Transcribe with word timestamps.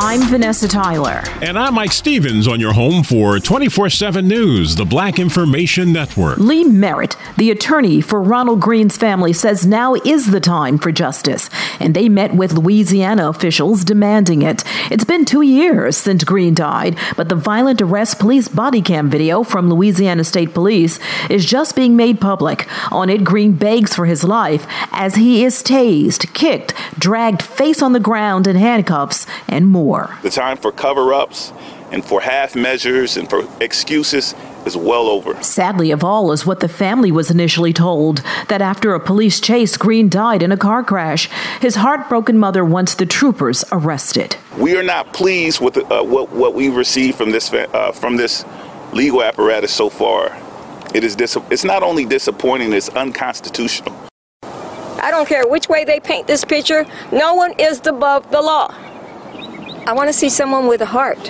I'm 0.00 0.20
Vanessa 0.28 0.68
Tyler. 0.68 1.24
And 1.42 1.58
I'm 1.58 1.74
Mike 1.74 1.90
Stevens 1.90 2.46
on 2.46 2.60
your 2.60 2.72
home 2.72 3.02
for 3.02 3.40
24 3.40 3.90
7 3.90 4.28
News, 4.28 4.76
the 4.76 4.84
Black 4.84 5.18
Information 5.18 5.92
Network. 5.92 6.38
Lee 6.38 6.62
Merritt, 6.62 7.16
the 7.36 7.50
attorney 7.50 8.00
for 8.00 8.22
Ronald 8.22 8.60
Greene's 8.60 8.96
family, 8.96 9.32
says 9.32 9.66
now 9.66 9.94
is 9.94 10.30
the 10.30 10.38
time 10.38 10.78
for 10.78 10.92
justice, 10.92 11.50
and 11.80 11.94
they 11.94 12.08
met 12.08 12.32
with 12.32 12.52
Louisiana 12.52 13.28
officials 13.28 13.82
demanding 13.82 14.42
it. 14.42 14.62
It's 14.88 15.02
been 15.02 15.24
two 15.24 15.42
years 15.42 15.96
since 15.96 16.22
Greene 16.22 16.54
died, 16.54 16.96
but 17.16 17.28
the 17.28 17.34
violent 17.34 17.82
arrest 17.82 18.20
police 18.20 18.46
body 18.46 18.82
cam 18.82 19.10
video 19.10 19.42
from 19.42 19.68
Louisiana 19.68 20.22
State 20.22 20.54
Police 20.54 21.00
is 21.28 21.44
just 21.44 21.74
being 21.74 21.96
made 21.96 22.20
public. 22.20 22.68
On 22.92 23.10
it, 23.10 23.24
Greene 23.24 23.54
begs 23.54 23.96
for 23.96 24.06
his 24.06 24.22
life 24.22 24.64
as 24.92 25.16
he 25.16 25.44
is 25.44 25.60
tased, 25.60 26.32
kicked, 26.34 26.72
dragged 26.98 27.42
face 27.42 27.82
on 27.82 27.92
the 27.92 28.00
ground 28.00 28.46
in 28.46 28.56
handcuffs, 28.56 29.26
and 29.48 29.68
more. 29.68 30.16
The 30.22 30.30
time 30.30 30.56
for 30.56 30.72
cover 30.72 31.12
ups 31.14 31.52
and 31.90 32.04
for 32.04 32.20
half 32.20 32.54
measures 32.54 33.16
and 33.16 33.28
for 33.28 33.48
excuses 33.62 34.34
is 34.66 34.76
well 34.76 35.06
over. 35.06 35.40
Sadly, 35.42 35.90
of 35.90 36.04
all 36.04 36.32
is 36.32 36.44
what 36.44 36.60
the 36.60 36.68
family 36.68 37.10
was 37.10 37.30
initially 37.30 37.72
told 37.72 38.22
that 38.48 38.60
after 38.60 38.94
a 38.94 39.00
police 39.00 39.40
chase, 39.40 39.76
Greene 39.76 40.08
died 40.08 40.42
in 40.42 40.52
a 40.52 40.56
car 40.56 40.82
crash. 40.82 41.28
His 41.60 41.76
heartbroken 41.76 42.38
mother 42.38 42.64
wants 42.64 42.94
the 42.94 43.06
troopers 43.06 43.64
arrested. 43.72 44.36
We 44.56 44.76
are 44.76 44.82
not 44.82 45.12
pleased 45.12 45.60
with 45.60 45.78
uh, 45.78 46.02
what, 46.02 46.30
what 46.30 46.54
we 46.54 46.68
received 46.68 47.16
from 47.16 47.30
this, 47.30 47.52
uh, 47.52 47.92
from 47.92 48.16
this 48.16 48.44
legal 48.92 49.22
apparatus 49.22 49.72
so 49.72 49.88
far. 49.88 50.36
It 50.94 51.04
is 51.04 51.16
dis- 51.16 51.36
it's 51.50 51.64
not 51.64 51.82
only 51.82 52.04
disappointing, 52.04 52.72
it's 52.72 52.88
unconstitutional. 52.90 54.07
I 55.00 55.10
don't 55.10 55.28
care 55.28 55.46
which 55.46 55.68
way 55.68 55.84
they 55.84 56.00
paint 56.00 56.26
this 56.26 56.44
picture, 56.44 56.84
no 57.12 57.34
one 57.34 57.52
is 57.58 57.86
above 57.86 58.30
the 58.30 58.42
law. 58.42 58.74
I 59.86 59.92
want 59.92 60.08
to 60.08 60.12
see 60.12 60.28
someone 60.28 60.66
with 60.66 60.80
a 60.80 60.86
heart. 60.86 61.28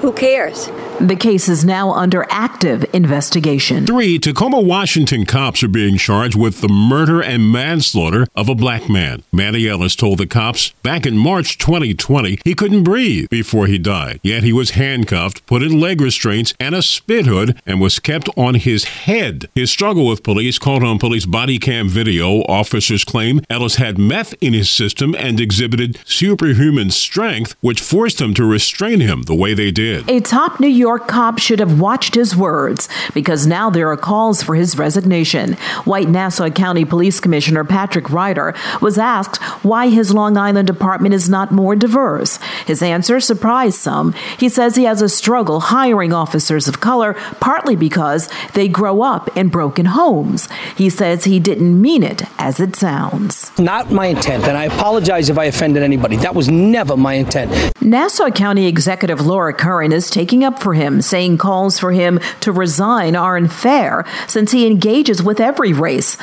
Who 0.00 0.12
cares? 0.12 0.70
The 1.00 1.16
case 1.16 1.48
is 1.48 1.64
now 1.64 1.92
under 1.92 2.26
active 2.28 2.84
investigation. 2.94 3.86
Three 3.86 4.18
Tacoma, 4.18 4.60
Washington 4.60 5.24
cops 5.24 5.62
are 5.62 5.68
being 5.68 5.96
charged 5.96 6.36
with 6.36 6.60
the 6.60 6.68
murder 6.68 7.22
and 7.22 7.50
manslaughter 7.50 8.26
of 8.36 8.50
a 8.50 8.54
black 8.54 8.86
man. 8.90 9.22
Manny 9.32 9.66
Ellis 9.66 9.96
told 9.96 10.18
the 10.18 10.26
cops 10.26 10.72
back 10.82 11.06
in 11.06 11.16
March 11.16 11.56
2020 11.56 12.40
he 12.44 12.54
couldn't 12.54 12.84
breathe 12.84 13.30
before 13.30 13.66
he 13.66 13.78
died. 13.78 14.20
Yet 14.22 14.42
he 14.42 14.52
was 14.52 14.72
handcuffed, 14.72 15.46
put 15.46 15.62
in 15.62 15.80
leg 15.80 16.02
restraints 16.02 16.52
and 16.60 16.74
a 16.74 16.82
spit 16.82 17.24
hood, 17.24 17.58
and 17.64 17.80
was 17.80 17.98
kept 17.98 18.28
on 18.36 18.56
his 18.56 18.84
head. 18.84 19.48
His 19.54 19.70
struggle 19.70 20.06
with 20.06 20.22
police 20.22 20.58
caught 20.58 20.82
on 20.82 20.98
police 20.98 21.24
body 21.24 21.58
cam 21.58 21.88
video. 21.88 22.42
Officers 22.42 23.04
claim 23.04 23.40
Ellis 23.48 23.76
had 23.76 23.96
meth 23.96 24.34
in 24.42 24.52
his 24.52 24.70
system 24.70 25.14
and 25.14 25.40
exhibited 25.40 25.98
superhuman 26.04 26.90
strength, 26.90 27.56
which 27.62 27.80
forced 27.80 28.18
them 28.18 28.34
to 28.34 28.44
restrain 28.44 29.00
him 29.00 29.22
the 29.22 29.34
way 29.34 29.54
they 29.54 29.70
did. 29.70 30.06
A 30.10 30.20
top 30.20 30.60
New 30.60 30.68
York 30.68 30.89
cop 30.98 31.38
should 31.38 31.58
have 31.60 31.80
watched 31.80 32.14
his 32.14 32.36
words 32.36 32.88
because 33.14 33.46
now 33.46 33.70
there 33.70 33.90
are 33.90 33.96
calls 33.96 34.42
for 34.42 34.54
his 34.54 34.76
resignation. 34.76 35.54
White 35.84 36.08
Nassau 36.08 36.50
County 36.50 36.84
Police 36.84 37.20
Commissioner 37.20 37.64
Patrick 37.64 38.10
Ryder 38.10 38.54
was 38.80 38.98
asked 38.98 39.42
why 39.64 39.88
his 39.88 40.12
Long 40.12 40.36
Island 40.36 40.66
department 40.66 41.14
is 41.14 41.28
not 41.28 41.52
more 41.52 41.76
diverse. 41.76 42.38
His 42.66 42.82
answer 42.82 43.20
surprised 43.20 43.78
some. 43.78 44.12
He 44.38 44.48
says 44.48 44.76
he 44.76 44.84
has 44.84 45.02
a 45.02 45.08
struggle 45.08 45.60
hiring 45.60 46.12
officers 46.12 46.68
of 46.68 46.80
color, 46.80 47.14
partly 47.40 47.76
because 47.76 48.28
they 48.54 48.68
grow 48.68 49.02
up 49.02 49.36
in 49.36 49.48
broken 49.48 49.86
homes. 49.86 50.48
He 50.76 50.90
says 50.90 51.24
he 51.24 51.40
didn't 51.40 51.80
mean 51.80 52.02
it 52.02 52.22
as 52.38 52.60
it 52.60 52.76
sounds. 52.76 53.56
Not 53.58 53.90
my 53.90 54.06
intent, 54.06 54.44
and 54.44 54.56
I 54.56 54.64
apologize 54.64 55.28
if 55.28 55.38
I 55.38 55.44
offended 55.46 55.82
anybody. 55.82 56.16
That 56.16 56.34
was 56.34 56.48
never 56.48 56.96
my 56.96 57.14
intent. 57.14 57.50
Nassau 57.82 58.30
County 58.30 58.66
Executive 58.66 59.20
Laura 59.20 59.52
Curran 59.52 59.92
is 59.92 60.10
taking 60.10 60.44
up 60.44 60.58
for 60.58 60.74
him, 60.74 60.79
saying 61.02 61.38
calls 61.38 61.78
for 61.78 61.92
him 61.92 62.20
to 62.40 62.52
resign 62.52 63.16
are 63.16 63.36
unfair 63.36 64.04
since 64.26 64.52
he 64.52 64.66
engages 64.66 65.22
with 65.22 65.40
every 65.40 65.72
race. 65.72 66.16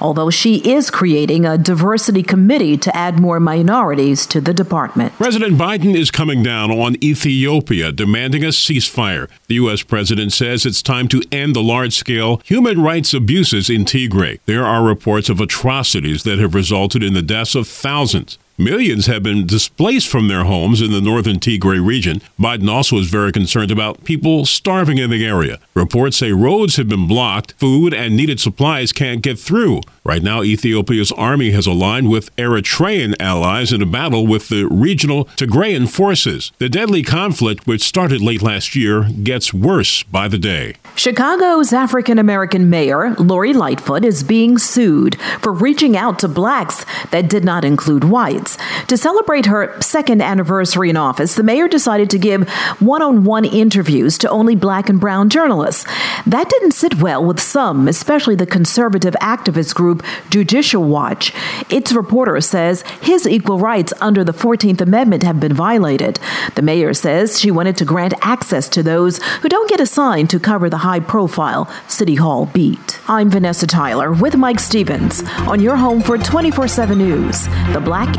Although 0.00 0.30
she 0.30 0.56
is 0.58 0.90
creating 0.90 1.46
a 1.46 1.56
diversity 1.56 2.22
committee 2.22 2.76
to 2.78 2.94
add 2.94 3.20
more 3.20 3.40
minorities 3.40 4.26
to 4.26 4.40
the 4.40 4.52
department. 4.52 5.14
President 5.14 5.56
Biden 5.56 5.94
is 5.94 6.10
coming 6.10 6.42
down 6.42 6.70
on 6.70 7.02
Ethiopia, 7.02 7.92
demanding 7.92 8.44
a 8.44 8.48
ceasefire. 8.48 9.28
The 9.46 9.54
U.S. 9.54 9.82
president 9.82 10.32
says 10.32 10.66
it's 10.66 10.82
time 10.82 11.08
to 11.08 11.22
end 11.32 11.54
the 11.54 11.62
large 11.62 11.94
scale 11.94 12.42
human 12.44 12.82
rights 12.82 13.14
abuses 13.14 13.70
in 13.70 13.84
Tigray. 13.84 14.40
There 14.46 14.66
are 14.66 14.84
reports 14.84 15.28
of 15.28 15.40
atrocities 15.40 16.24
that 16.24 16.38
have 16.38 16.54
resulted 16.54 17.02
in 17.02 17.14
the 17.14 17.22
deaths 17.22 17.54
of 17.54 17.66
thousands. 17.66 18.38
Millions 18.56 19.06
have 19.06 19.24
been 19.24 19.48
displaced 19.48 20.06
from 20.06 20.28
their 20.28 20.44
homes 20.44 20.80
in 20.80 20.92
the 20.92 21.00
northern 21.00 21.40
Tigray 21.40 21.84
region. 21.84 22.20
Biden 22.38 22.70
also 22.70 22.98
is 22.98 23.10
very 23.10 23.32
concerned 23.32 23.72
about 23.72 24.04
people 24.04 24.46
starving 24.46 24.98
in 24.98 25.10
the 25.10 25.26
area. 25.26 25.58
Reports 25.74 26.18
say 26.18 26.30
roads 26.30 26.76
have 26.76 26.88
been 26.88 27.08
blocked, 27.08 27.54
food 27.54 27.92
and 27.92 28.16
needed 28.16 28.38
supplies 28.38 28.92
can't 28.92 29.22
get 29.22 29.40
through. 29.40 29.80
Right 30.04 30.22
now, 30.22 30.44
Ethiopia's 30.44 31.10
army 31.12 31.50
has 31.50 31.66
aligned 31.66 32.10
with 32.10 32.34
Eritrean 32.36 33.16
allies 33.18 33.72
in 33.72 33.82
a 33.82 33.86
battle 33.86 34.24
with 34.24 34.48
the 34.50 34.66
regional 34.66 35.24
Tigrayan 35.24 35.88
forces. 35.88 36.52
The 36.58 36.68
deadly 36.68 37.02
conflict, 37.02 37.66
which 37.66 37.82
started 37.82 38.20
late 38.20 38.42
last 38.42 38.76
year, 38.76 39.08
gets 39.24 39.52
worse 39.52 40.04
by 40.04 40.28
the 40.28 40.38
day. 40.38 40.74
Chicago's 40.94 41.72
African 41.72 42.20
American 42.20 42.70
mayor, 42.70 43.14
Lori 43.14 43.52
Lightfoot, 43.52 44.04
is 44.04 44.22
being 44.22 44.58
sued 44.58 45.18
for 45.40 45.52
reaching 45.52 45.96
out 45.96 46.20
to 46.20 46.28
blacks 46.28 46.86
that 47.10 47.28
did 47.28 47.44
not 47.44 47.64
include 47.64 48.04
whites. 48.04 48.43
To 48.88 48.96
celebrate 48.96 49.46
her 49.46 49.80
second 49.80 50.22
anniversary 50.22 50.90
in 50.90 50.96
office, 50.96 51.34
the 51.34 51.42
mayor 51.42 51.68
decided 51.68 52.10
to 52.10 52.18
give 52.18 52.48
one 52.80 53.02
on 53.02 53.24
one 53.24 53.44
interviews 53.44 54.18
to 54.18 54.28
only 54.28 54.54
black 54.54 54.88
and 54.88 55.00
brown 55.00 55.30
journalists. 55.30 55.84
That 56.26 56.48
didn't 56.48 56.72
sit 56.72 57.00
well 57.00 57.24
with 57.24 57.40
some, 57.40 57.88
especially 57.88 58.34
the 58.34 58.46
conservative 58.46 59.14
activist 59.20 59.74
group 59.74 60.02
Judicial 60.30 60.84
Watch. 60.84 61.32
Its 61.70 61.92
reporter 61.92 62.40
says 62.40 62.82
his 63.00 63.26
equal 63.26 63.58
rights 63.58 63.92
under 64.00 64.24
the 64.24 64.32
14th 64.32 64.80
Amendment 64.80 65.22
have 65.22 65.40
been 65.40 65.54
violated. 65.54 66.18
The 66.54 66.62
mayor 66.62 66.94
says 66.94 67.40
she 67.40 67.50
wanted 67.50 67.76
to 67.78 67.84
grant 67.84 68.14
access 68.22 68.68
to 68.70 68.82
those 68.82 69.22
who 69.42 69.48
don't 69.48 69.68
get 69.68 69.80
assigned 69.80 70.30
to 70.30 70.40
cover 70.40 70.68
the 70.70 70.78
high 70.78 71.00
profile 71.00 71.70
City 71.88 72.14
Hall 72.16 72.46
beat. 72.46 73.00
I'm 73.08 73.30
Vanessa 73.30 73.66
Tyler 73.66 74.12
with 74.12 74.36
Mike 74.36 74.60
Stevens 74.60 75.22
on 75.46 75.60
your 75.60 75.76
home 75.76 76.00
for 76.00 76.16
24 76.18 76.68
7 76.68 76.98
News, 76.98 77.46
the 77.72 77.82
Black 77.84 78.18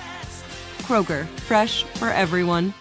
Kroger, 0.81 1.25
fresh 1.47 1.83
for 1.83 2.09
everyone. 2.09 2.73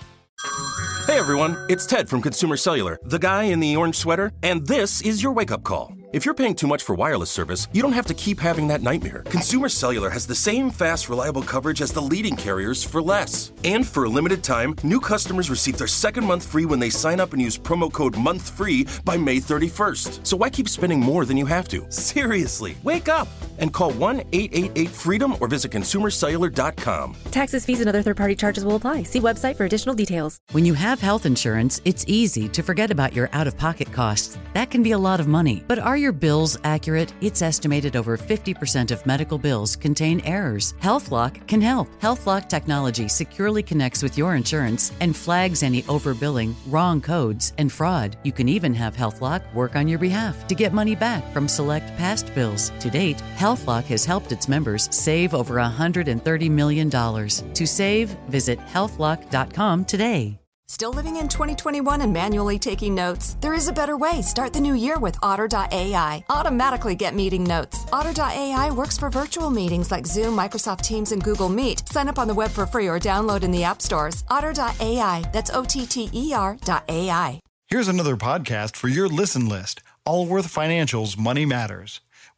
Hey 1.06 1.18
everyone, 1.18 1.56
it's 1.68 1.86
Ted 1.86 2.08
from 2.08 2.22
Consumer 2.22 2.56
Cellular, 2.56 2.98
the 3.02 3.18
guy 3.18 3.44
in 3.44 3.58
the 3.58 3.74
orange 3.74 3.96
sweater, 3.96 4.32
and 4.42 4.66
this 4.66 5.00
is 5.02 5.22
your 5.22 5.32
wake 5.32 5.50
up 5.50 5.64
call. 5.64 5.92
If 6.12 6.24
you're 6.24 6.34
paying 6.34 6.54
too 6.56 6.66
much 6.66 6.82
for 6.82 6.94
wireless 6.94 7.30
service, 7.30 7.68
you 7.72 7.82
don't 7.82 7.92
have 7.92 8.06
to 8.06 8.14
keep 8.14 8.40
having 8.40 8.66
that 8.68 8.82
nightmare. 8.82 9.22
Consumer 9.26 9.68
Cellular 9.68 10.10
has 10.10 10.26
the 10.26 10.34
same 10.34 10.70
fast, 10.70 11.08
reliable 11.08 11.42
coverage 11.42 11.82
as 11.82 11.92
the 11.92 12.02
leading 12.02 12.34
carriers 12.36 12.82
for 12.82 13.00
less. 13.00 13.52
And 13.64 13.86
for 13.86 14.04
a 14.04 14.08
limited 14.08 14.42
time, 14.42 14.74
new 14.82 14.98
customers 14.98 15.50
receive 15.50 15.78
their 15.78 15.86
second 15.86 16.24
month 16.24 16.46
free 16.46 16.64
when 16.64 16.80
they 16.80 16.90
sign 16.90 17.20
up 17.20 17.32
and 17.32 17.40
use 17.40 17.56
promo 17.56 17.92
code 17.92 18.14
MONTHFREE 18.14 19.04
by 19.04 19.16
May 19.16 19.36
31st. 19.36 20.26
So 20.26 20.36
why 20.36 20.50
keep 20.50 20.68
spending 20.68 20.98
more 21.00 21.24
than 21.24 21.36
you 21.36 21.46
have 21.46 21.68
to? 21.68 21.90
Seriously, 21.92 22.76
wake 22.82 23.08
up! 23.08 23.28
And 23.58 23.72
call 23.72 23.92
1 23.92 24.20
888 24.32 24.88
freedom 24.88 25.36
or 25.40 25.48
visit 25.48 25.70
consumercellular.com. 25.70 27.16
Taxes, 27.30 27.64
fees, 27.64 27.80
and 27.80 27.88
other 27.88 28.02
third 28.02 28.16
party 28.16 28.34
charges 28.34 28.64
will 28.64 28.76
apply. 28.76 29.02
See 29.02 29.20
website 29.20 29.56
for 29.56 29.64
additional 29.64 29.94
details. 29.94 30.38
When 30.52 30.64
you 30.64 30.74
have 30.74 31.00
health 31.00 31.26
insurance, 31.26 31.80
it's 31.84 32.04
easy 32.06 32.48
to 32.48 32.62
forget 32.62 32.90
about 32.90 33.14
your 33.14 33.28
out 33.32 33.46
of 33.46 33.56
pocket 33.56 33.92
costs. 33.92 34.38
That 34.54 34.70
can 34.70 34.82
be 34.82 34.92
a 34.92 34.98
lot 34.98 35.20
of 35.20 35.28
money. 35.28 35.64
But 35.66 35.78
are 35.78 35.96
your 35.96 36.12
bills 36.12 36.56
accurate? 36.64 37.12
It's 37.20 37.42
estimated 37.42 37.96
over 37.96 38.16
50% 38.16 38.90
of 38.90 39.04
medical 39.06 39.38
bills 39.38 39.76
contain 39.76 40.20
errors. 40.20 40.74
HealthLock 40.82 41.46
can 41.46 41.60
help. 41.60 41.88
HealthLock 42.00 42.48
technology 42.48 43.08
securely 43.08 43.62
connects 43.62 44.02
with 44.02 44.16
your 44.16 44.34
insurance 44.34 44.92
and 45.00 45.16
flags 45.16 45.62
any 45.62 45.82
overbilling, 45.82 46.54
wrong 46.66 47.00
codes, 47.00 47.52
and 47.58 47.70
fraud. 47.70 48.16
You 48.22 48.32
can 48.32 48.48
even 48.48 48.74
have 48.74 48.96
HealthLock 48.96 49.42
work 49.54 49.76
on 49.76 49.88
your 49.88 49.98
behalf 49.98 50.46
to 50.48 50.54
get 50.54 50.72
money 50.72 50.94
back 50.94 51.32
from 51.32 51.48
select 51.48 51.96
past 51.96 52.34
bills. 52.34 52.72
To 52.80 52.90
date, 52.90 53.22
HealthLock 53.40 53.84
has 53.84 54.04
helped 54.04 54.32
its 54.32 54.48
members 54.48 54.94
save 54.94 55.34
over 55.34 55.54
$130 55.54 56.50
million. 56.50 56.90
To 56.90 57.66
save, 57.66 58.10
visit 58.28 58.58
healthlock.com 58.58 59.86
today. 59.86 60.36
Still 60.68 60.92
living 60.92 61.16
in 61.16 61.26
2021 61.26 62.02
and 62.02 62.12
manually 62.12 62.58
taking 62.58 62.94
notes? 62.94 63.38
There 63.40 63.54
is 63.54 63.66
a 63.66 63.72
better 63.72 63.96
way. 63.96 64.20
Start 64.20 64.52
the 64.52 64.60
new 64.60 64.74
year 64.74 64.98
with 64.98 65.16
Otter.ai. 65.22 66.22
Automatically 66.28 66.94
get 66.94 67.14
meeting 67.14 67.42
notes. 67.42 67.86
Otter.ai 67.92 68.70
works 68.72 68.98
for 68.98 69.08
virtual 69.08 69.48
meetings 69.50 69.90
like 69.90 70.06
Zoom, 70.06 70.36
Microsoft 70.36 70.82
Teams, 70.82 71.12
and 71.12 71.24
Google 71.24 71.48
Meet. 71.48 71.88
Sign 71.88 72.08
up 72.08 72.18
on 72.18 72.28
the 72.28 72.34
web 72.34 72.50
for 72.50 72.66
free 72.66 72.88
or 72.88 73.00
download 73.00 73.42
in 73.42 73.50
the 73.50 73.64
app 73.64 73.80
stores. 73.80 74.22
Otter.ai. 74.28 75.24
That's 75.32 75.50
O 75.50 75.64
T 75.64 75.86
T 75.86 76.10
E 76.12 76.34
R.ai. 76.34 77.40
Here's 77.68 77.88
another 77.88 78.16
podcast 78.16 78.76
for 78.76 78.88
your 78.88 79.08
listen 79.08 79.48
list 79.48 79.80
Allworth 80.06 80.48
Financial's 80.48 81.16
Money 81.16 81.46
Matters. 81.46 82.00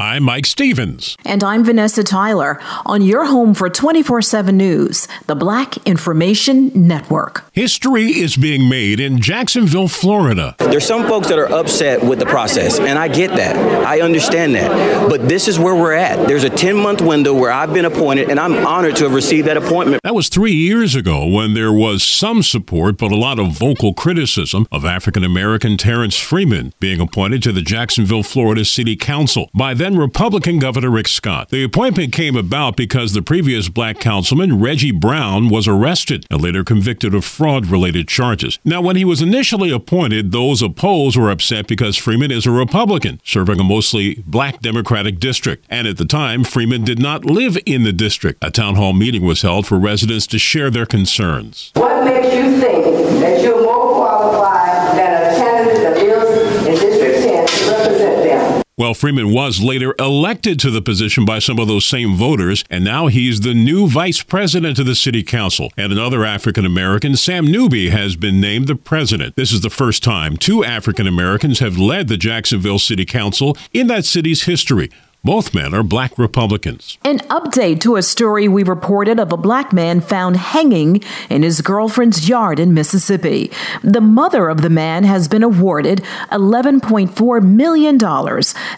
I'm 0.00 0.22
Mike 0.22 0.46
Stevens. 0.46 1.16
And 1.24 1.42
I'm 1.42 1.64
Vanessa 1.64 2.04
Tyler 2.04 2.60
on 2.86 3.02
your 3.02 3.24
home 3.24 3.52
for 3.52 3.68
24 3.68 4.22
7 4.22 4.56
news, 4.56 5.08
the 5.26 5.34
Black 5.34 5.76
Information 5.88 6.70
Network. 6.72 7.44
History 7.52 8.04
is 8.04 8.36
being 8.36 8.68
made 8.68 9.00
in 9.00 9.20
Jacksonville, 9.20 9.88
Florida. 9.88 10.54
There's 10.60 10.86
some 10.86 11.08
folks 11.08 11.26
that 11.30 11.38
are 11.40 11.50
upset 11.52 12.04
with 12.04 12.20
the 12.20 12.26
process, 12.26 12.78
and 12.78 12.96
I 12.96 13.08
get 13.08 13.30
that. 13.30 13.56
I 13.84 14.00
understand 14.00 14.54
that. 14.54 15.08
But 15.10 15.28
this 15.28 15.48
is 15.48 15.58
where 15.58 15.74
we're 15.74 15.94
at. 15.94 16.28
There's 16.28 16.44
a 16.44 16.50
10 16.50 16.76
month 16.76 17.00
window 17.00 17.34
where 17.34 17.50
I've 17.50 17.74
been 17.74 17.84
appointed, 17.84 18.30
and 18.30 18.38
I'm 18.38 18.64
honored 18.64 18.94
to 18.96 19.04
have 19.04 19.14
received 19.14 19.48
that 19.48 19.56
appointment. 19.56 20.04
That 20.04 20.14
was 20.14 20.28
three 20.28 20.54
years 20.54 20.94
ago 20.94 21.26
when 21.26 21.54
there 21.54 21.72
was 21.72 22.04
some 22.04 22.44
support, 22.44 22.98
but 22.98 23.10
a 23.10 23.16
lot 23.16 23.40
of 23.40 23.50
vocal 23.50 23.94
criticism 23.94 24.64
of 24.70 24.84
African 24.84 25.24
American 25.24 25.76
Terrance 25.76 26.16
Freeman 26.16 26.72
being 26.78 27.00
appointed 27.00 27.42
to 27.42 27.50
the 27.50 27.62
Jacksonville, 27.62 28.22
Florida 28.22 28.64
City 28.64 28.94
Council. 28.94 29.50
By 29.52 29.74
then, 29.74 29.87
Republican 29.96 30.58
Governor 30.58 30.90
Rick 30.90 31.08
Scott. 31.08 31.50
The 31.50 31.62
appointment 31.62 32.12
came 32.12 32.36
about 32.36 32.76
because 32.76 33.12
the 33.12 33.22
previous 33.22 33.68
black 33.68 34.00
councilman, 34.00 34.60
Reggie 34.60 34.90
Brown, 34.90 35.48
was 35.48 35.68
arrested 35.68 36.26
and 36.30 36.42
later 36.42 36.64
convicted 36.64 37.14
of 37.14 37.24
fraud 37.24 37.66
related 37.66 38.08
charges. 38.08 38.58
Now, 38.64 38.80
when 38.82 38.96
he 38.96 39.04
was 39.04 39.22
initially 39.22 39.70
appointed, 39.70 40.32
those 40.32 40.62
opposed 40.62 41.16
were 41.16 41.30
upset 41.30 41.66
because 41.66 41.96
Freeman 41.96 42.30
is 42.30 42.46
a 42.46 42.50
Republican, 42.50 43.20
serving 43.24 43.60
a 43.60 43.64
mostly 43.64 44.22
black 44.26 44.60
Democratic 44.60 45.18
district. 45.20 45.64
And 45.70 45.86
at 45.86 45.96
the 45.96 46.04
time, 46.04 46.44
Freeman 46.44 46.84
did 46.84 46.98
not 46.98 47.24
live 47.24 47.56
in 47.64 47.84
the 47.84 47.92
district. 47.92 48.42
A 48.44 48.50
town 48.50 48.74
hall 48.74 48.92
meeting 48.92 49.24
was 49.24 49.42
held 49.42 49.66
for 49.66 49.78
residents 49.78 50.26
to 50.28 50.38
share 50.38 50.70
their 50.70 50.86
concerns. 50.86 51.70
What 51.74 52.04
makes 52.04 52.34
you 52.34 52.58
think 52.60 52.84
that 53.20 53.42
you're 53.42 53.62
more 53.62 53.94
qualified 53.94 54.98
than 54.98 55.32
a 55.32 55.36
candidate 55.36 55.82
that 55.82 55.96
lives 55.96 56.66
in 56.66 56.74
District 56.74 57.18
10 57.18 57.46
to 57.46 57.70
represent 57.70 58.24
them? 58.24 58.62
Well, 58.78 58.94
Freeman 58.94 59.32
was 59.32 59.60
later 59.60 59.92
elected 59.98 60.60
to 60.60 60.70
the 60.70 60.80
position 60.80 61.24
by 61.24 61.40
some 61.40 61.58
of 61.58 61.66
those 61.66 61.84
same 61.84 62.14
voters, 62.14 62.62
and 62.70 62.84
now 62.84 63.08
he's 63.08 63.40
the 63.40 63.52
new 63.52 63.88
vice 63.88 64.22
president 64.22 64.78
of 64.78 64.86
the 64.86 64.94
city 64.94 65.24
council. 65.24 65.72
And 65.76 65.90
another 65.90 66.24
African 66.24 66.64
American, 66.64 67.16
Sam 67.16 67.44
Newby, 67.44 67.88
has 67.88 68.14
been 68.14 68.40
named 68.40 68.68
the 68.68 68.76
president. 68.76 69.34
This 69.34 69.50
is 69.50 69.62
the 69.62 69.68
first 69.68 70.04
time 70.04 70.36
two 70.36 70.64
African 70.64 71.08
Americans 71.08 71.58
have 71.58 71.76
led 71.76 72.06
the 72.06 72.16
Jacksonville 72.16 72.78
City 72.78 73.04
Council 73.04 73.56
in 73.72 73.88
that 73.88 74.04
city's 74.04 74.44
history. 74.44 74.92
Both 75.24 75.52
men 75.52 75.74
are 75.74 75.82
black 75.82 76.16
Republicans. 76.16 76.96
An 77.02 77.18
update 77.28 77.80
to 77.80 77.96
a 77.96 78.02
story 78.02 78.46
we 78.46 78.62
reported 78.62 79.18
of 79.18 79.32
a 79.32 79.36
black 79.36 79.72
man 79.72 80.00
found 80.00 80.36
hanging 80.36 81.02
in 81.28 81.42
his 81.42 81.60
girlfriend's 81.60 82.28
yard 82.28 82.60
in 82.60 82.72
Mississippi. 82.72 83.50
The 83.82 84.00
mother 84.00 84.48
of 84.48 84.62
the 84.62 84.70
man 84.70 85.02
has 85.02 85.26
been 85.26 85.42
awarded 85.42 86.04
$11.4 86.30 87.42
million 87.42 87.98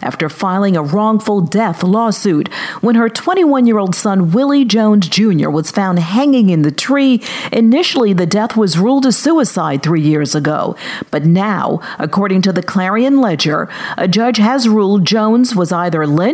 after 0.01 0.29
filing 0.29 0.75
a 0.75 0.81
wrongful 0.81 1.41
death 1.41 1.83
lawsuit 1.83 2.51
when 2.81 2.95
her 2.95 3.07
21 3.07 3.67
year 3.67 3.77
old 3.77 3.93
son, 3.93 4.31
Willie 4.31 4.65
Jones 4.65 5.07
Jr., 5.09 5.49
was 5.51 5.69
found 5.69 5.99
hanging 5.99 6.49
in 6.49 6.63
the 6.63 6.71
tree. 6.71 7.21
Initially, 7.51 8.13
the 8.13 8.25
death 8.25 8.57
was 8.57 8.79
ruled 8.79 9.05
a 9.05 9.11
suicide 9.11 9.83
three 9.83 10.01
years 10.01 10.33
ago. 10.33 10.75
But 11.11 11.23
now, 11.23 11.81
according 11.99 12.41
to 12.41 12.51
the 12.51 12.63
Clarion 12.63 13.21
Ledger, 13.21 13.69
a 13.95 14.07
judge 14.07 14.37
has 14.37 14.67
ruled 14.67 15.05
Jones 15.05 15.55
was 15.55 15.71
either 15.71 16.07
lynched 16.07 16.30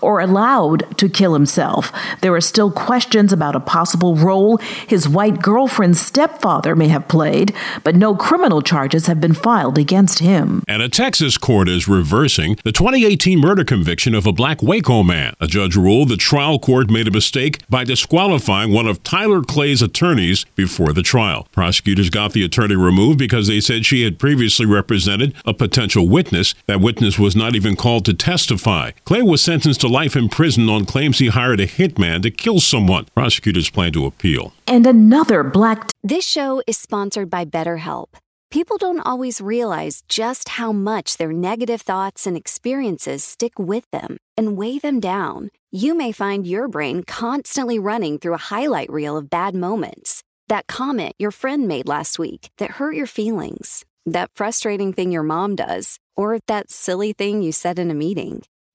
or 0.00 0.20
allowed 0.20 0.98
to 0.98 1.08
kill 1.08 1.34
himself. 1.34 1.92
There 2.20 2.34
are 2.34 2.40
still 2.40 2.70
questions 2.70 3.32
about 3.32 3.56
a 3.56 3.60
possible 3.60 4.16
role 4.16 4.58
his 4.86 5.08
white 5.08 5.42
girlfriend's 5.42 6.00
stepfather 6.00 6.74
may 6.74 6.88
have 6.88 7.08
played, 7.08 7.54
but 7.84 7.96
no 7.96 8.14
criminal 8.14 8.62
charges 8.62 9.06
have 9.06 9.20
been 9.20 9.34
filed 9.34 9.78
against 9.78 10.18
him. 10.18 10.62
And 10.68 10.82
a 10.82 10.88
Texas 10.88 11.38
court 11.38 11.68
is 11.68 11.88
reversing 11.88 12.56
the 12.64 12.72
2018 12.72 13.38
murder 13.38 13.64
conviction 13.64 14.14
of 14.14 14.26
a 14.26 14.32
black 14.32 14.62
Waco 14.62 15.02
man. 15.02 15.34
A 15.40 15.46
judge 15.46 15.76
ruled 15.76 16.08
the 16.08 16.16
trial 16.16 16.58
court 16.58 16.90
made 16.90 17.08
a 17.08 17.10
mistake 17.10 17.60
by 17.68 17.84
disqualifying 17.84 18.72
one 18.72 18.86
of 18.86 19.02
Tyler 19.02 19.42
Clay's 19.42 19.82
attorneys 19.82 20.44
before 20.54 20.92
the 20.92 21.02
trial. 21.02 21.46
Prosecutors 21.52 22.10
got 22.10 22.32
the 22.32 22.44
attorney 22.44 22.76
removed 22.76 23.18
because 23.18 23.46
they 23.46 23.60
said 23.60 23.84
she 23.84 24.02
had 24.02 24.18
previously 24.18 24.66
represented 24.66 25.34
a 25.44 25.54
potential 25.54 26.08
witness. 26.08 26.54
That 26.66 26.80
witness 26.80 27.18
was 27.18 27.36
not 27.36 27.54
even 27.54 27.76
called 27.76 28.04
to 28.06 28.14
testify. 28.14 28.92
Clay 29.04 29.22
was 29.22 29.35
sentenced 29.36 29.80
to 29.82 29.88
life 29.88 30.16
in 30.16 30.28
prison 30.28 30.68
on 30.68 30.84
claims 30.84 31.18
he 31.18 31.28
hired 31.28 31.60
a 31.60 31.66
hitman 31.66 32.22
to 32.22 32.30
kill 32.30 32.60
someone. 32.60 33.06
Prosecutors 33.14 33.70
plan 33.70 33.92
to 33.92 34.06
appeal. 34.06 34.52
And 34.66 34.86
another 34.86 35.42
black. 35.42 35.88
T- 35.88 35.92
this 36.02 36.24
show 36.26 36.62
is 36.66 36.78
sponsored 36.78 37.30
by 37.30 37.44
BetterHelp. 37.44 38.08
People 38.50 38.78
don't 38.78 39.00
always 39.00 39.40
realize 39.40 40.02
just 40.08 40.50
how 40.50 40.72
much 40.72 41.16
their 41.16 41.32
negative 41.32 41.82
thoughts 41.82 42.26
and 42.26 42.36
experiences 42.36 43.24
stick 43.24 43.58
with 43.58 43.90
them 43.90 44.18
and 44.36 44.56
weigh 44.56 44.78
them 44.78 45.00
down. 45.00 45.50
You 45.72 45.94
may 45.96 46.12
find 46.12 46.46
your 46.46 46.68
brain 46.68 47.02
constantly 47.02 47.78
running 47.78 48.18
through 48.18 48.34
a 48.34 48.48
highlight 48.54 48.90
reel 48.90 49.16
of 49.16 49.28
bad 49.28 49.54
moments. 49.54 50.22
That 50.48 50.68
comment 50.68 51.14
your 51.18 51.32
friend 51.32 51.66
made 51.66 51.88
last 51.88 52.18
week 52.18 52.50
that 52.58 52.72
hurt 52.72 52.94
your 52.94 53.08
feelings, 53.08 53.84
that 54.06 54.30
frustrating 54.34 54.92
thing 54.92 55.10
your 55.10 55.24
mom 55.24 55.56
does, 55.56 55.98
or 56.16 56.38
that 56.46 56.70
silly 56.70 57.12
thing 57.12 57.42
you 57.42 57.50
said 57.50 57.80
in 57.80 57.90
a 57.90 57.94
meeting. 57.94 58.42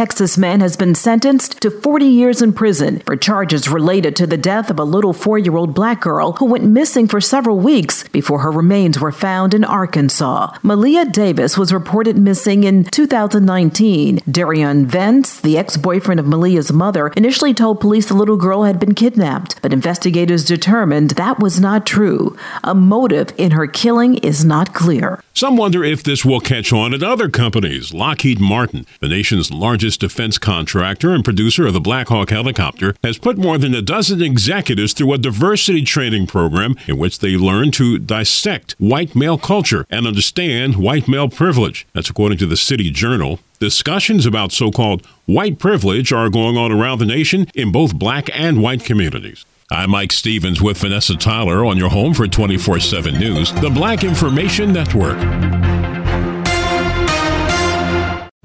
Texas 0.00 0.38
man 0.38 0.62
has 0.62 0.78
been 0.78 0.94
sentenced 0.94 1.60
to 1.60 1.70
40 1.70 2.06
years 2.06 2.40
in 2.40 2.54
prison 2.54 3.00
for 3.00 3.16
charges 3.16 3.68
related 3.68 4.16
to 4.16 4.26
the 4.26 4.38
death 4.38 4.70
of 4.70 4.78
a 4.78 4.82
little 4.82 5.12
four 5.12 5.38
year 5.38 5.54
old 5.54 5.74
black 5.74 6.00
girl 6.00 6.32
who 6.32 6.46
went 6.46 6.64
missing 6.64 7.06
for 7.06 7.20
several 7.20 7.58
weeks 7.58 8.08
before 8.08 8.38
her 8.38 8.50
remains 8.50 8.98
were 8.98 9.12
found 9.12 9.52
in 9.52 9.62
Arkansas. 9.62 10.56
Maleah 10.62 11.12
Davis 11.12 11.58
was 11.58 11.70
reported 11.70 12.16
missing 12.16 12.64
in 12.64 12.84
2019. 12.84 14.20
Derion 14.20 14.86
Vence, 14.86 15.38
the 15.38 15.58
ex 15.58 15.76
boyfriend 15.76 16.18
of 16.18 16.24
Maleah's 16.24 16.72
mother, 16.72 17.08
initially 17.08 17.52
told 17.52 17.78
police 17.78 18.06
the 18.06 18.14
little 18.14 18.38
girl 18.38 18.62
had 18.62 18.80
been 18.80 18.94
kidnapped, 18.94 19.60
but 19.60 19.70
investigators 19.70 20.46
determined 20.46 21.10
that 21.10 21.40
was 21.40 21.60
not 21.60 21.84
true. 21.84 22.34
A 22.64 22.74
motive 22.74 23.34
in 23.36 23.50
her 23.50 23.66
killing 23.66 24.16
is 24.16 24.46
not 24.46 24.72
clear. 24.72 25.22
Some 25.34 25.58
wonder 25.58 25.84
if 25.84 26.02
this 26.02 26.24
will 26.24 26.40
catch 26.40 26.72
on 26.72 26.94
at 26.94 27.02
other 27.02 27.28
companies. 27.28 27.92
Lockheed 27.92 28.40
Martin, 28.40 28.86
the 29.00 29.08
nation's 29.08 29.50
largest 29.50 29.89
defense 29.96 30.38
contractor 30.38 31.12
and 31.12 31.24
producer 31.24 31.66
of 31.66 31.72
the 31.72 31.80
Black 31.80 32.08
Hawk 32.08 32.30
helicopter, 32.30 32.94
has 33.02 33.18
put 33.18 33.38
more 33.38 33.58
than 33.58 33.74
a 33.74 33.82
dozen 33.82 34.22
executives 34.22 34.92
through 34.92 35.12
a 35.12 35.18
diversity 35.18 35.82
training 35.82 36.26
program 36.26 36.76
in 36.86 36.98
which 36.98 37.18
they 37.18 37.36
learn 37.36 37.70
to 37.72 37.98
dissect 37.98 38.74
white 38.78 39.14
male 39.14 39.38
culture 39.38 39.86
and 39.90 40.06
understand 40.06 40.76
white 40.76 41.08
male 41.08 41.28
privilege. 41.28 41.86
That's 41.92 42.10
according 42.10 42.38
to 42.38 42.46
the 42.46 42.56
City 42.56 42.90
Journal. 42.90 43.40
Discussions 43.58 44.26
about 44.26 44.52
so 44.52 44.70
called 44.70 45.06
white 45.26 45.58
privilege 45.58 46.12
are 46.12 46.30
going 46.30 46.56
on 46.56 46.72
around 46.72 46.98
the 46.98 47.06
nation 47.06 47.46
in 47.54 47.72
both 47.72 47.98
black 47.98 48.30
and 48.32 48.62
white 48.62 48.84
communities. 48.84 49.44
I'm 49.72 49.90
Mike 49.90 50.10
Stevens 50.10 50.60
with 50.60 50.78
Vanessa 50.78 51.16
Tyler 51.16 51.64
on 51.64 51.76
your 51.76 51.90
home 51.90 52.12
for 52.12 52.26
24 52.26 52.80
7 52.80 53.14
News, 53.18 53.52
the 53.60 53.70
Black 53.70 54.02
Information 54.02 54.72
Network. 54.72 55.16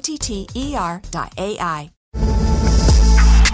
T 0.00 0.18
T 0.18 0.48
E 0.54 0.74
R 0.76 1.02
dot 1.10 1.32
AI. 1.38 1.90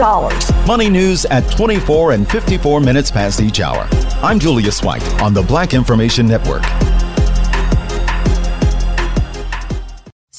Money 0.66 0.88
news 0.88 1.26
at 1.26 1.50
24 1.50 2.12
and 2.12 2.26
54 2.26 2.80
minutes 2.80 3.10
past 3.10 3.42
each 3.42 3.60
hour. 3.60 3.86
I'm 4.22 4.38
Julius 4.38 4.82
White 4.82 5.06
on 5.20 5.34
the 5.34 5.42
Black 5.42 5.74
Information 5.74 6.26
Network. 6.26 6.62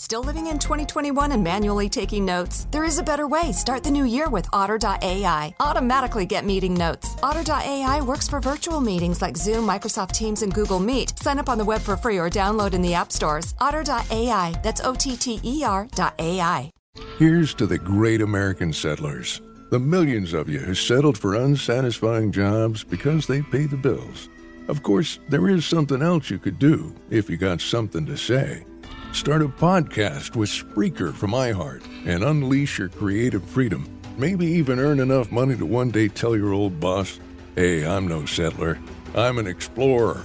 Still 0.00 0.22
living 0.22 0.46
in 0.46 0.60
2021 0.60 1.32
and 1.32 1.42
manually 1.42 1.88
taking 1.88 2.24
notes? 2.24 2.68
There 2.70 2.84
is 2.84 3.00
a 3.00 3.02
better 3.02 3.26
way. 3.26 3.50
Start 3.50 3.82
the 3.82 3.90
new 3.90 4.04
year 4.04 4.28
with 4.30 4.48
Otter.ai. 4.52 5.54
Automatically 5.58 6.24
get 6.24 6.44
meeting 6.46 6.72
notes. 6.72 7.16
Otter.ai 7.20 8.00
works 8.02 8.28
for 8.28 8.38
virtual 8.38 8.80
meetings 8.80 9.20
like 9.20 9.36
Zoom, 9.36 9.66
Microsoft 9.66 10.12
Teams, 10.12 10.42
and 10.42 10.54
Google 10.54 10.78
Meet. 10.78 11.18
Sign 11.18 11.40
up 11.40 11.48
on 11.48 11.58
the 11.58 11.64
web 11.64 11.80
for 11.80 11.96
free 11.96 12.16
or 12.16 12.30
download 12.30 12.74
in 12.74 12.80
the 12.80 12.94
app 12.94 13.10
stores. 13.10 13.54
Otter.ai. 13.60 14.54
That's 14.62 14.80
O 14.82 14.94
T 14.94 15.16
T 15.16 15.40
E 15.42 15.64
R.ai. 15.64 16.70
Here's 17.18 17.52
to 17.54 17.66
the 17.66 17.78
great 17.78 18.22
American 18.22 18.72
settlers, 18.72 19.40
the 19.72 19.80
millions 19.80 20.32
of 20.32 20.48
you 20.48 20.60
who 20.60 20.74
settled 20.74 21.18
for 21.18 21.34
unsatisfying 21.34 22.30
jobs 22.30 22.84
because 22.84 23.26
they 23.26 23.42
pay 23.42 23.66
the 23.66 23.76
bills. 23.76 24.28
Of 24.68 24.84
course, 24.84 25.18
there 25.28 25.48
is 25.48 25.66
something 25.66 26.02
else 26.02 26.30
you 26.30 26.38
could 26.38 26.60
do 26.60 26.94
if 27.10 27.28
you 27.28 27.36
got 27.36 27.60
something 27.60 28.06
to 28.06 28.16
say. 28.16 28.64
Start 29.12 29.42
a 29.42 29.48
podcast 29.48 30.36
with 30.36 30.48
Spreaker 30.48 31.12
from 31.12 31.32
iHeart 31.32 31.82
and 32.06 32.22
unleash 32.22 32.78
your 32.78 32.88
creative 32.88 33.44
freedom. 33.44 33.88
Maybe 34.16 34.46
even 34.46 34.78
earn 34.78 35.00
enough 35.00 35.32
money 35.32 35.56
to 35.56 35.66
one 35.66 35.90
day 35.90 36.08
tell 36.08 36.36
your 36.36 36.52
old 36.52 36.78
boss, 36.80 37.18
hey, 37.56 37.84
I'm 37.86 38.06
no 38.06 38.26
settler, 38.26 38.78
I'm 39.14 39.38
an 39.38 39.46
explorer. 39.46 40.24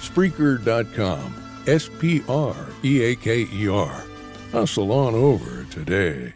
Spreaker.com. 0.00 1.34
S 1.66 1.88
P 1.98 2.22
R 2.28 2.54
E 2.84 3.02
A 3.02 3.16
K 3.16 3.46
E 3.50 3.68
R. 3.68 4.04
Hustle 4.52 4.92
on 4.92 5.14
over 5.14 5.64
today. 5.70 6.34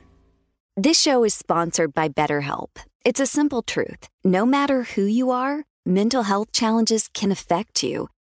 This 0.77 0.99
show 0.99 1.23
is 1.25 1.35
sponsored 1.35 1.93
by 1.93 2.09
BetterHelp. 2.09 2.69
It's 3.05 3.21
a 3.21 3.27
simple 3.27 3.63
truth. 3.63 4.09
No 4.25 4.47
matter 4.47 4.85
who 4.85 5.03
you 5.03 5.31
are, 5.31 5.65
mental 5.85 6.23
health 6.23 6.51
challenges 6.53 7.09
can 7.13 7.31
affect 7.31 7.83
you, 7.83 8.09